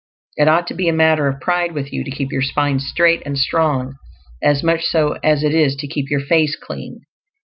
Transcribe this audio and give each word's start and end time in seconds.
It 0.35 0.47
ought 0.47 0.65
to 0.65 0.73
be 0.73 0.89
a 0.89 0.93
matter 0.93 1.27
of 1.27 1.39
pride 1.39 1.73
with 1.73 1.93
you 1.93 2.03
to 2.03 2.09
keep 2.09 2.31
your 2.31 2.41
spine 2.41 2.79
straight 2.79 3.21
and 3.23 3.37
strong; 3.37 3.97
as 4.41 4.63
much 4.63 4.83
so 4.83 5.11
as 5.23 5.43
it 5.43 5.53
is 5.53 5.75
to 5.75 5.85
keep 5.87 6.09
your 6.09 6.21
face 6.21 6.55
clean. 6.59 7.01